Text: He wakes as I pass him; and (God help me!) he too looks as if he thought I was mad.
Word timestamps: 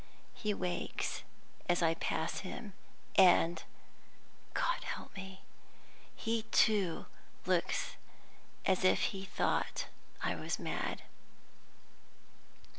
He 0.33 0.51
wakes 0.51 1.21
as 1.69 1.83
I 1.83 1.93
pass 1.93 2.39
him; 2.39 2.73
and 3.17 3.63
(God 4.55 4.83
help 4.83 5.15
me!) 5.15 5.41
he 6.15 6.41
too 6.49 7.05
looks 7.45 7.97
as 8.65 8.83
if 8.83 8.99
he 9.13 9.25
thought 9.25 9.85
I 10.23 10.33
was 10.33 10.57
mad. 10.57 11.03